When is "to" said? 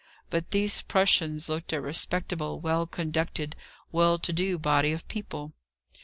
4.17-4.33